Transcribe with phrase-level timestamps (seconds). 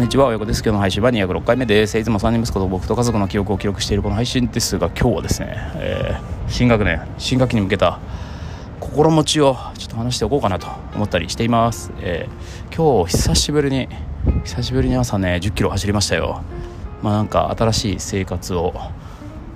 [0.00, 0.62] こんにちは、親子です。
[0.62, 1.98] 今日の配信は206回目です。
[1.98, 8.00] いつも3人息子と僕と家族の記憶を記録しているこの配信ですが、今日はですね、えー、新学年、新学期に向けた
[8.80, 11.92] 心持ちをちょっと話しておこうかなと思ったりしています。
[12.00, 13.90] えー、今日久しぶりに、
[14.44, 16.40] 久しぶりに朝ね、10キロ走りましたよ。
[17.02, 18.72] まあなんか新しい生活を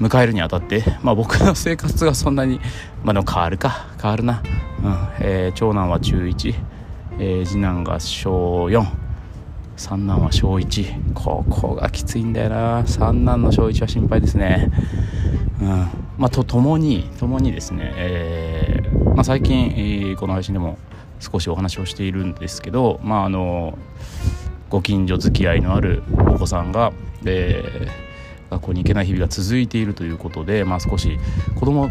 [0.00, 2.60] 迎えるにあたって、まあ僕の生活がそんなに、
[3.02, 4.40] まあでも変わるか、変わるな。
[4.84, 6.54] うん、えー、長男は中1、
[7.18, 9.07] えー、次男が小4、
[9.78, 12.86] 三男は小1ここがきついんだよな。
[12.86, 14.70] 三男の小1は心配ですね。
[15.60, 15.68] うん。
[16.18, 20.78] まあとともにともにですね、えー、まあ、最近、えー、この配信でも
[21.20, 23.78] 少しお話をしているんですけどまああの
[24.68, 26.92] ご近所付き合いのあるお子さんが、
[27.24, 31.18] えー、学校に行けない日々が続いているということで、まあ、少し
[31.54, 31.88] 子供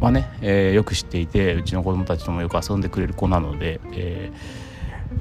[0.00, 4.65] はね、えー、よく知っていてうちの子供たちともよく遊んでくれる子なので、えー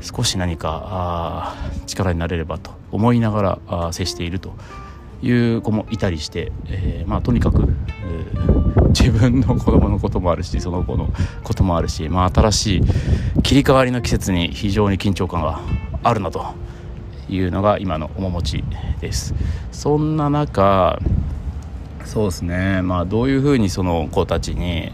[0.01, 4.53] 少し何か力になれればと思いながら接していると
[5.21, 11.09] いう子もいたりして、えー、まあ、とにかく、えー、自分の子供のこともあるしその子の
[11.43, 15.61] こともあるし、まあ、新しい切り替わりの季節に非常に緊張感が
[16.03, 16.45] あるなと
[17.29, 18.63] いうのが今の面持ち
[19.01, 19.33] です。
[19.71, 20.99] そんな中
[22.05, 24.91] そうですね、まあ、どういうふうにその子たちに、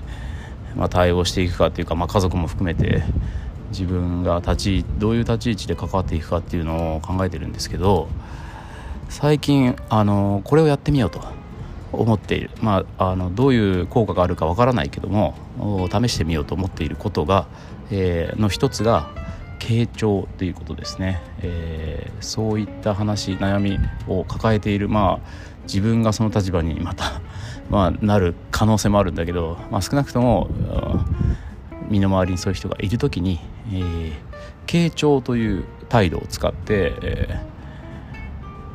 [0.75, 3.03] まあ、対応していくかというか、まあ、家族も含めて
[3.71, 8.07] 自分が立ちどういう立ち位置で関わっていくかっていうのを考えてるんですけど
[9.09, 11.21] 最近あのこれをやってみようと
[11.91, 15.35] 思っている、まあ、あのどういう効果があるかわからないけども
[15.91, 17.47] 試してみようと思っていることが、
[17.89, 19.09] えー、の一つが
[19.59, 27.21] 傾聴ということですね、えー、そういった話悩みを抱えているまあ自分がその立場にまた
[27.71, 30.49] まあ、なる可能性もあるんだけど、まあ、少なくとも
[31.91, 33.39] 身の回りにそういう人がいる時に、
[33.71, 34.13] えー、
[34.65, 37.43] 傾聴という態度を使って、え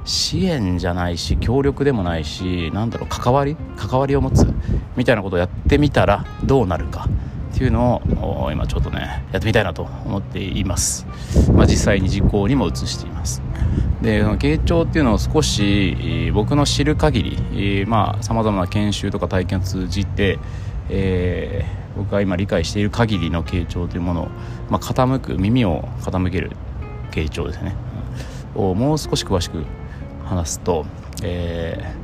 [0.05, 4.47] ー、支援じゃないし協力でもないしなんだろう関わり関わりを持つ
[4.97, 7.09] みたいなことをやってみたらどうなるか
[7.55, 11.07] っていうのを今ちょっとねやってみたいなと思っています、
[11.53, 13.43] まあ、実際に実行にも移しています。
[14.03, 17.87] で傾聴っていうのを少し僕の知る限り
[18.21, 20.39] さまざまな研修とか体験を通じて、
[20.91, 24.29] えー僕が今理解している限りの傾聴というものを、
[24.71, 26.53] まあ、傾く耳を傾ける
[27.11, 27.75] 傾聴ですね、
[28.55, 29.65] をもう少し詳しく
[30.25, 30.85] 話すと、
[31.23, 31.95] え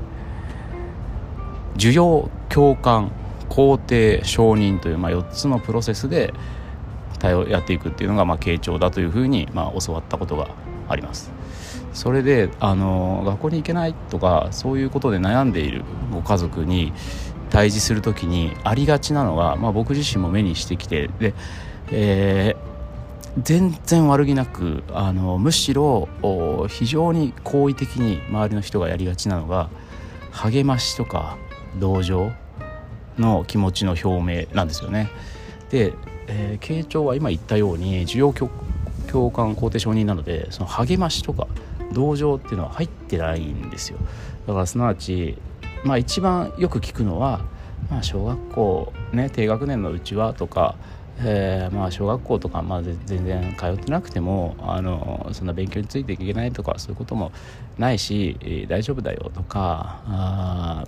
[1.76, 3.12] ー、需要共感
[3.50, 6.32] 肯定承認という、まあ、4つのプロセスで
[7.18, 10.48] 対応やっていくっていうのが、まあ、傾聴だというふうに、まあ、教わったことが
[10.88, 11.30] あります。
[11.92, 16.92] それであの学校に行けないとかそういうことで悩んでいるご家族に
[17.52, 21.34] 対峙する時にありがちなのが、まあ、僕自身も目にしてきてで、
[21.90, 26.08] えー、全然悪気なくあのむしろ
[26.70, 29.68] 非常に好意的に周りの人がやりがちなのが
[30.30, 31.36] 励ましとか
[31.78, 32.32] 同情
[33.18, 35.10] の気持ちの表明なんですよね。
[35.68, 35.92] で、
[36.28, 41.48] えー、傾聴は今言ったように需要共感肯定承認なのでその励ましとか
[41.92, 43.98] 同情っていうのは入ってないんですよ
[44.46, 45.36] だからすなわち
[45.84, 47.40] まあ一番よく聞くのは、
[47.90, 50.76] まあ、小学校ね低学年のうちはとか、
[51.18, 57.32] えー、まあ小学校とかまあ全然通ってなくてもあのそんな勉強についていけないとかそういうことも
[57.78, 60.84] ないし、大丈夫だよとかあ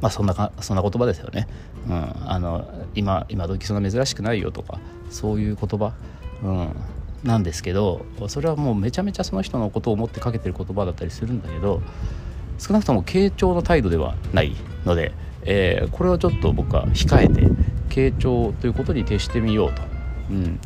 [0.00, 1.48] まあそんなかそんな言葉ですよね、
[1.88, 4.78] うん、あの今今時そんな珍しくないよとか
[5.10, 5.94] そういう言葉、
[6.42, 6.76] うん、
[7.22, 11.82] なんですけどそれはもうめちゃめちゃその人のことを思ってかけてる言葉だったりするんだけど
[12.58, 14.54] 少なくとも傾聴の態度ではない
[14.84, 17.42] ので、えー、これをちょっと僕は控えて
[17.88, 19.82] 傾聴ということに徹してみようと。
[20.30, 20.58] うん、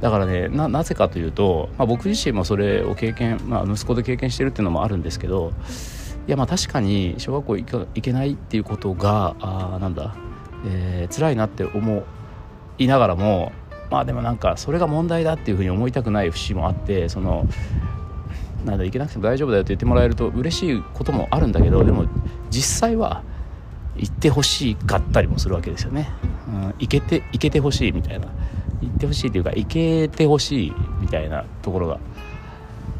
[0.00, 5.52] だからねなぜかというと、まあ、僕自身もそれを経験、まあ、息子で経験してるっていうのもあるんですけど
[6.26, 10.14] いやまあ確かに小学校行けないっていうことがあなんだ、
[10.66, 12.04] えー、辛いなって思
[12.78, 13.52] いながらも
[13.90, 17.46] まあでもなんかそれが問題だっていうふうに思いたくない節もあってその
[18.64, 22.06] なんだ行けなくても大丈夫だよって言ってもらえると嬉しいこともあるんだけどでも
[22.50, 23.22] 実際は
[23.96, 26.10] 行ってほしかったりもするわけですよね、
[26.48, 28.28] うん、行けて行けてほしいみたいな。
[28.82, 31.98] 行ってほしいというか行けてほしいみたいなところが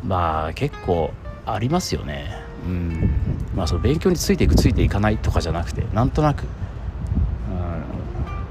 [0.04, 1.10] まあ結構
[1.44, 2.40] ありますよね。
[2.64, 3.10] うん。
[3.56, 6.44] まあその勉強についていくついていかないとかじゃなくてなんとなく、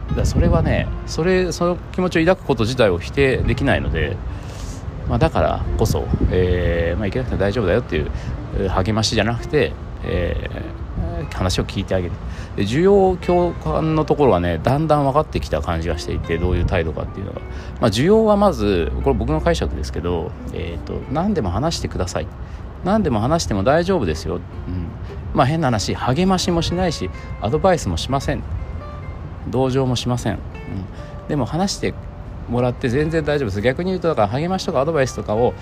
[0.09, 4.17] うん、だそれはねそれその気持ちを抱くこと自体を否定できないので
[5.11, 9.73] まあ、だからこそ、えーまあ、行けなくて大丈夫だよっていう励ましじゃなくて、
[10.05, 12.13] えー、話を聞いてあげる。
[12.55, 17.41] 需要共感のところはねだんだん分かってきた感じがしていてどういう態度かっていうのが、
[17.81, 22.27] まあ、需要はまずこれ僕の解釈ですけど、えーと、何でも話してください。
[22.85, 24.41] 何でも話しても大丈夫ですよ、うん。
[25.33, 27.09] まあ、変な話励ましもしないし
[27.41, 28.43] アドバイスもしません。
[29.49, 30.39] 同情もしません、うん、
[31.27, 31.93] でも話して
[32.49, 33.61] もらって全然大丈夫です。
[33.61, 35.53] 逆に言うとだから励ましとかアドバイスとかを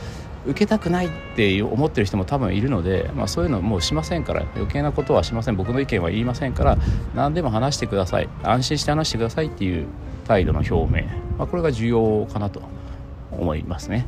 [0.45, 5.55] 受けたくないって思ってる人も多分いるので、まあ、そういうのもうしませんから余計なことはしません。
[5.55, 6.77] 僕の意見は言いませんから
[7.13, 8.29] 何でも話してください。
[8.43, 9.87] 安心して話してくださいっていう
[10.27, 11.05] 態度の表明、
[11.37, 12.61] まあ、これが重要かなと
[13.31, 14.05] 思いますね。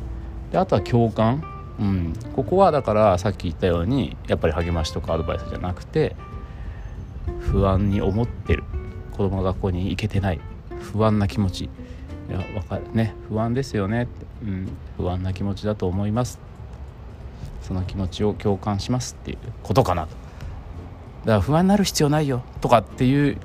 [0.50, 1.42] であとは共感、
[1.78, 6.16] うん、ここはだからさっき言ったようにやっぱり励ましとかアドバイスじゃなくて
[7.40, 8.64] 不安に思ってる。
[9.12, 10.40] 子供が学校に行けてない。
[10.80, 11.70] 不安な気持ち。
[12.32, 12.84] いやわかる。
[12.94, 14.04] ね不安ですよね。
[14.04, 16.38] って、うん、不安な気持ちだと思います。
[17.60, 20.08] その気持ちを共感しますっていうことかなと。
[20.08, 22.42] だから不安になる必要ないよ。
[22.62, 23.36] とかっていう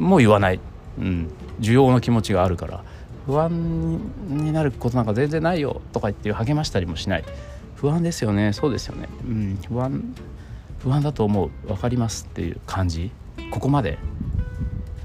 [0.00, 0.60] もう言わない、
[0.98, 1.30] うん、
[1.60, 2.82] 需要の気持ちがあるから。
[3.26, 5.80] 不安になることなんか全然ないよ。
[5.92, 7.24] とか言って励ましたりもしない。
[7.76, 8.52] 不安ですよね。
[8.52, 10.14] そうですよね、うん、不安
[10.80, 11.50] 不安だと思う。
[11.68, 13.12] 分かりますっていう感じ。
[13.52, 13.98] ここまで。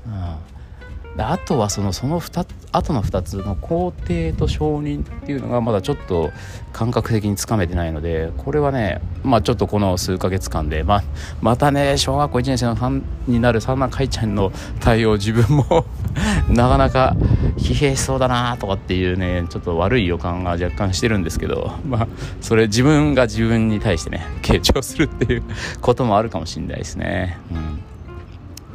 [0.08, 1.22] うん。
[1.22, 6.32] あとはそのその2後の2つの肯定と承認っていうのがまだちょっと
[6.72, 11.04] 感覚的につかめてないのでこれはねまあちょっとこの数ヶ月間でま
[11.42, 15.86] またね小学校1年生のファンになる三男海ちゃんの対応自分も
[16.50, 17.16] なかなか
[17.58, 22.08] 疲弊しそうだなとかっていうねちょっと悪い予感が若干してるんですけどまあ
[22.40, 25.44] それ自分が自分に対してね傾聴するっていう
[25.82, 27.38] こともあるかもしれないですね。
[27.52, 27.80] うん、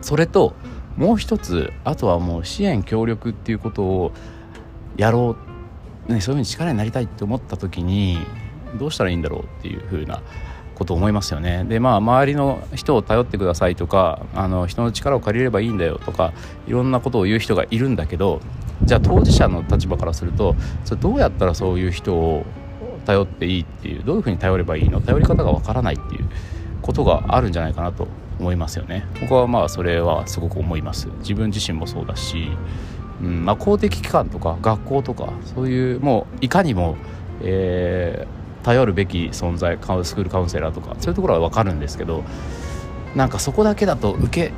[0.02, 0.54] それと
[0.96, 4.12] もう一つあとはもう支援協力っていうことを
[4.96, 5.36] やろ
[6.08, 8.18] う、ね、そういうふうに力になりたいって思った時に
[8.78, 10.22] どうしたらいいんだろうっていうふうな
[10.74, 11.64] ことを思いますよね。
[11.64, 16.32] でまあ周りの人を頼ってくださいとかあの人の力を借りればいいんだよとか
[16.66, 18.40] いろんなことを言う人がいるんだけど
[18.82, 20.54] じゃあ当事者の立場からすると
[20.84, 22.44] それどうやったらそういう人を
[23.06, 25.00] 頼っていいっていうどういうふうに頼ればいいの？
[25.00, 26.28] 頼り方がわからないっていう
[26.82, 29.04] ことがあるんじゃないかなと思いますよね。
[29.20, 31.08] 僕はまあそれはすごく思います。
[31.18, 32.50] 自分自身もそうだし、
[33.22, 36.96] うんまあ、公的機関とか学校とかそういうもういかにも、
[37.42, 42.24] えー、頼るべき存在スクールカウンセラーとかそういうところは分かるんですけど
[43.14, 44.52] なんかそこだけだと受け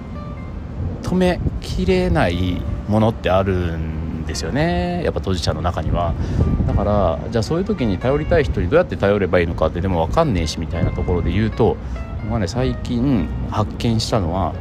[1.02, 5.02] 止めきれないものってあるんですよね。
[5.04, 6.14] やっぱ当事者の中には。
[6.66, 11.76] だからじゃあそういう時に頼りたい人にどうやって頼ればいいのかってでも分かんねえしみたいなところで言うと
[12.22, 14.54] 僕がね最近発見したのは、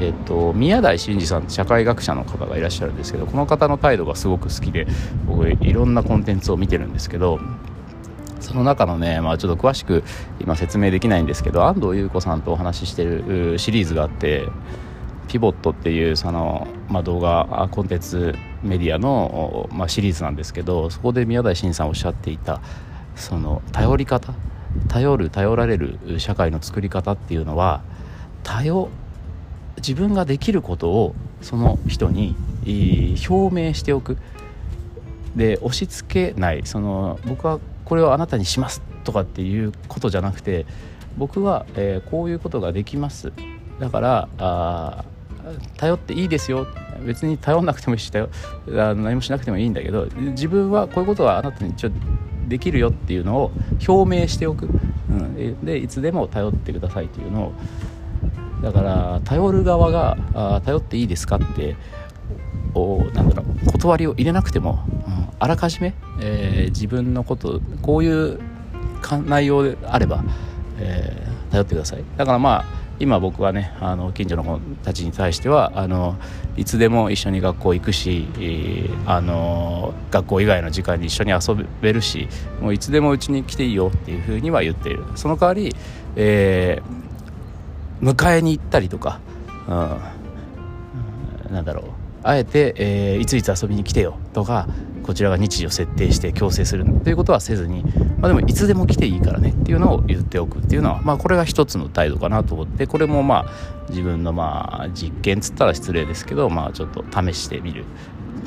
[0.00, 4.86] えーと、宮台真司さんって社会学者の方がいらっしゃるんですけどこの方の態度がすごく好きで
[5.26, 7.38] 僕いろんなコンテンツを見てるんですけど
[8.40, 10.04] その中のね、まあ、ちょっと詳しく
[10.40, 14.48] 今説明できないんですけど安藤優子さんとお話ししてるシリーズがあって
[15.28, 22.60] ピボットっていうその、まあ、動画コンテンツメディアの、まあ、シリーズなんですけどそこで宮台真司さんおっしゃっていた
[23.14, 24.32] その頼り方
[24.88, 27.82] 頼る頼られる社会の作り方っていうのは
[28.42, 28.88] 頼
[29.76, 32.34] 自分ができることをその人に
[33.28, 34.16] 表明しておく。
[35.36, 36.62] で押し付けない。
[36.64, 40.66] その僕はこれをあなたにしますとかっていうことじゃなくて
[41.16, 43.32] 僕は、えー、こういうことができます。
[43.78, 45.04] だからあ
[45.76, 46.66] 頼っていいですよ。
[47.06, 48.10] 別に頼んなくてもいいし
[48.66, 51.98] 何もしなくてもいいんだけど自分はこういうことはあなたにちょっと
[52.48, 53.52] できるよっていうのを
[53.86, 54.68] 表明しておく、
[55.10, 57.52] うん、でいつでも頼ってくださいというのを。
[58.62, 61.76] だから頼る側があ頼っていいですかって
[62.74, 68.40] おなんだろう断りを入れなくても、うん、あらかじめ、えー、自分のことこういう
[69.26, 70.24] 内容であれば、
[70.80, 72.02] えー、頼ってください。
[72.16, 76.16] だからまあ今僕はねあの近所の子たちに対してはあの
[76.56, 78.26] いつでも一緒に学校行くし、
[79.06, 81.38] あの学校以外の時間に一緒に遊
[81.80, 82.28] べるし
[82.60, 85.04] もういつでもうちに来ていいよっていうふうには言っている。
[85.14, 85.74] その代わり、
[86.16, 89.20] えー、迎えに行ったりとか、
[89.68, 91.84] うん、なんだろう。
[92.24, 94.68] あえて、えー、いついつ遊びに来てよとか
[95.08, 97.82] こちらが日時を設定して強制するということはせずに、
[98.20, 107.86] まあ、でもいつでも来ていいからねっていうのを言っておくっていうのは、まあ、これが一つの態度かなと思ってこれもまあ自分のまあ実験つったら失礼ですけど、まあ、ちょっと試してみる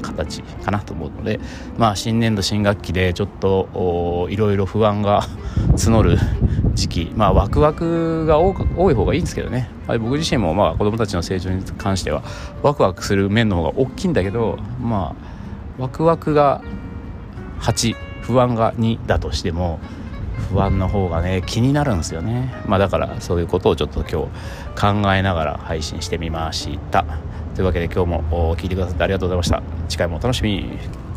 [0.03, 1.39] 形かなと思うので、
[1.80, 5.24] まあ、新年度新学期でちょっといろいろ不安が
[5.77, 6.20] 募る
[6.75, 8.51] 時期、まあ、ワクワクが多
[8.91, 9.72] い方がいいんですけどね。
[9.88, 12.22] 僕自身もまあ子どもたちの成長に関しては
[12.62, 15.31] ワクワクする面の方が大きいんだけどまあ
[15.82, 16.62] ワクワクが
[17.60, 19.80] 8不安が2だとしても
[20.52, 22.54] 不安の方がね気になるんですよね。
[22.68, 24.30] まあだからそういうことをちょっと今
[24.76, 27.04] 日考えながら配信してみました。
[27.56, 29.64] というわけで今日も聞いてくださってありがとうございました。
[29.90, 31.11] 次回もお楽しみに。